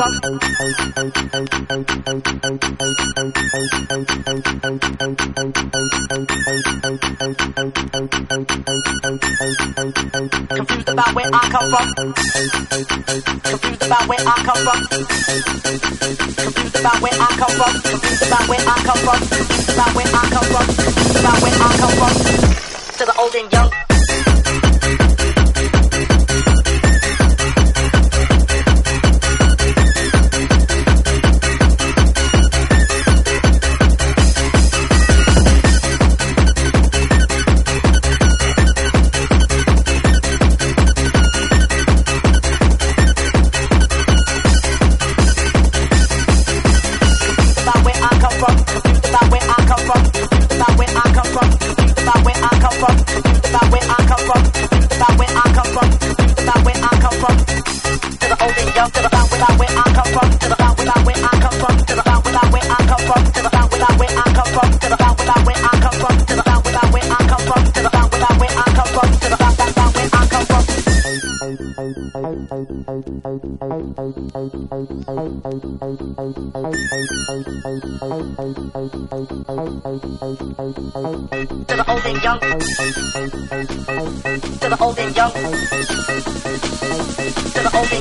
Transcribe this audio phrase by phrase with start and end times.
[0.00, 0.16] Confused
[10.88, 11.92] about where I come from?
[13.44, 14.80] Confused about where I come from?
[16.40, 17.72] Confused about where I come from?
[17.82, 19.20] Confused about where I come from?
[19.28, 20.66] Confused about where I come from?
[20.66, 22.12] Confused about where I come from?
[22.96, 23.89] To the old and young.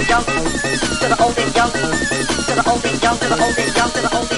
[0.09, 0.23] Young.
[0.23, 1.71] To the old and young.
[1.71, 3.17] To the old and young.
[3.19, 3.91] To the old and young.
[3.91, 4.28] To the old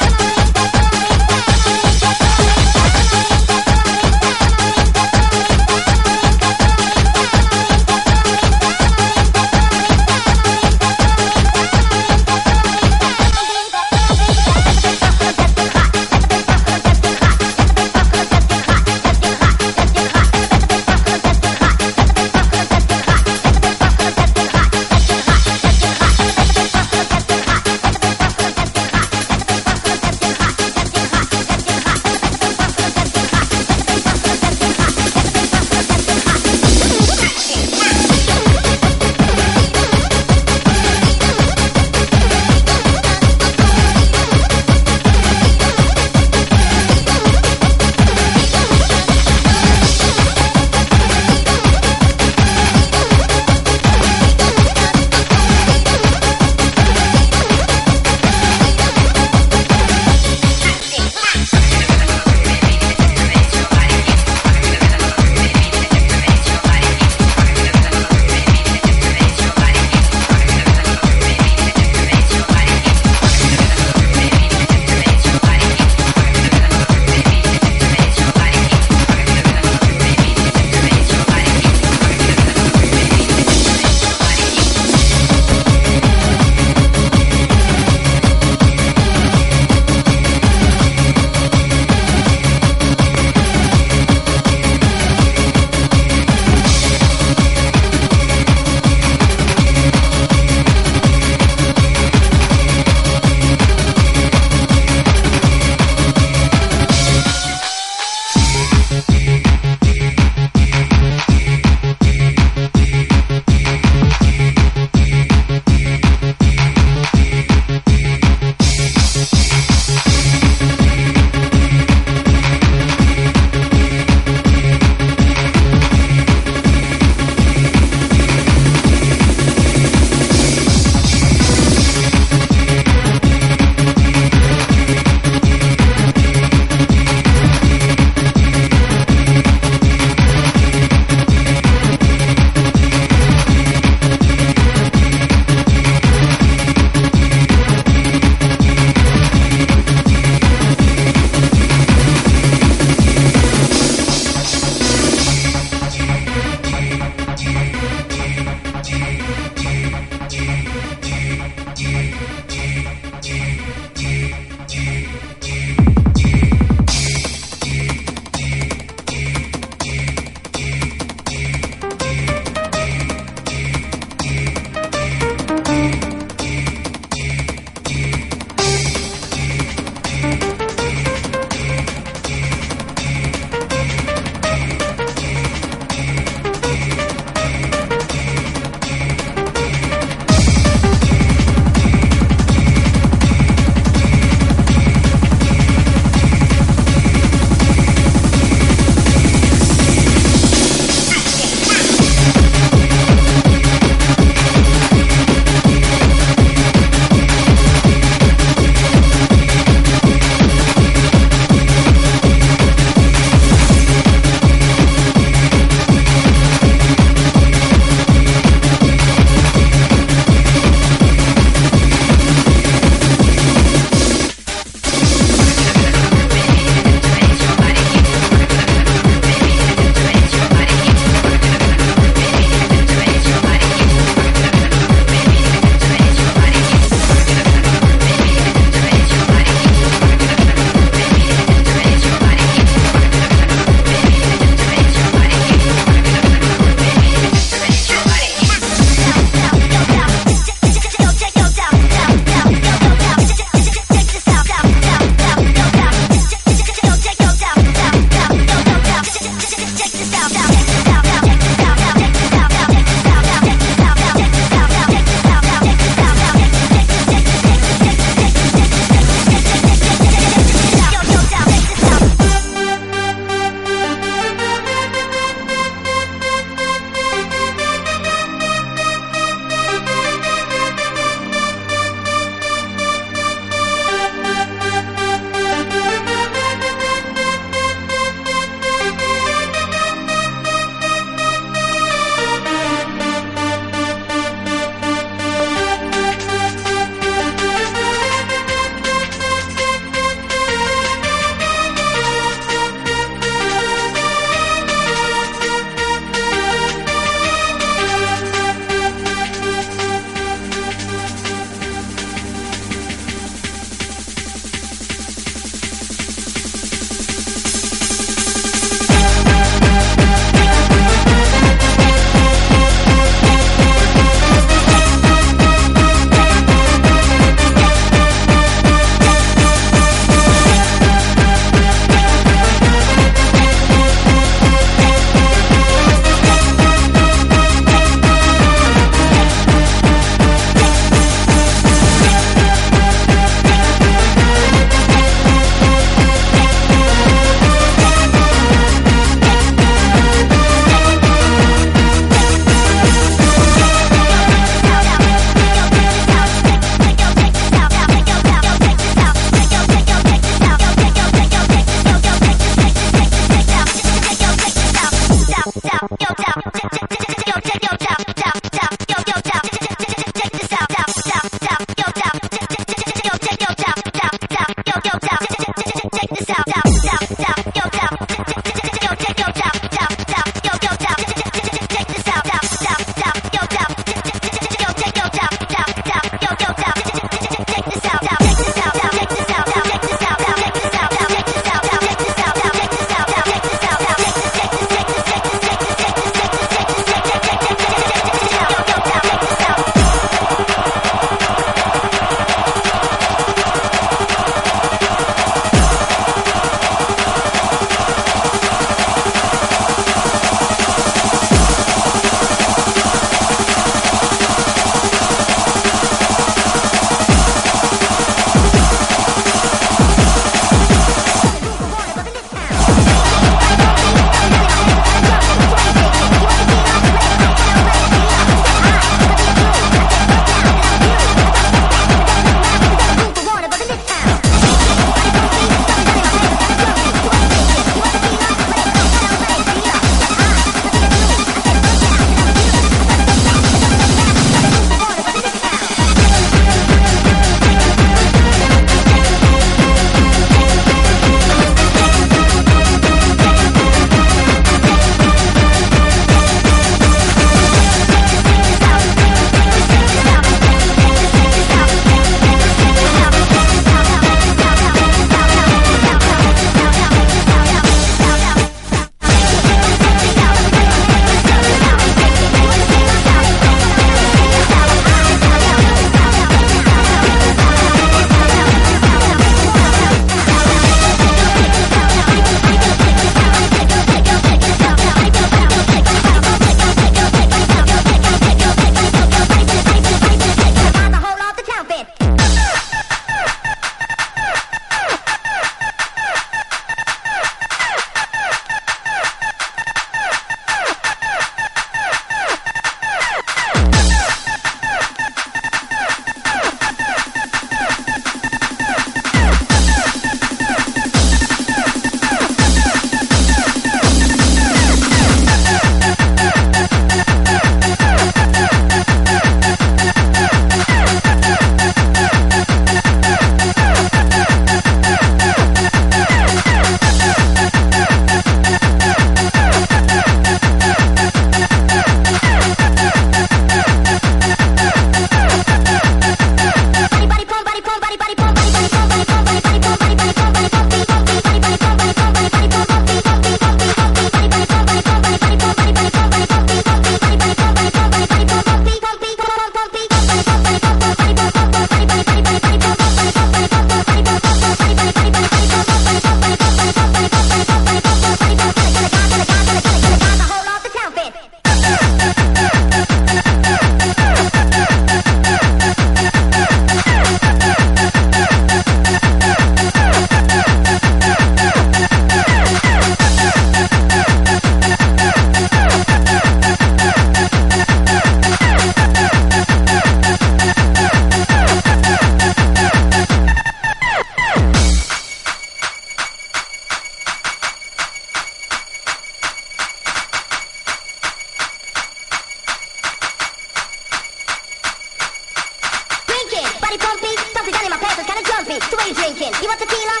[599.41, 600.00] You want tequila?